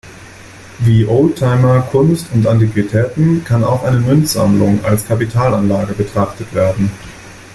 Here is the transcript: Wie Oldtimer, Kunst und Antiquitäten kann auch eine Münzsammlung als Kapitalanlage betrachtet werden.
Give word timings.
Wie 0.79 1.05
Oldtimer, 1.05 1.81
Kunst 1.91 2.25
und 2.33 2.47
Antiquitäten 2.47 3.43
kann 3.43 3.63
auch 3.63 3.83
eine 3.83 3.99
Münzsammlung 3.99 4.83
als 4.83 5.05
Kapitalanlage 5.07 5.93
betrachtet 5.93 6.55
werden. 6.55 6.89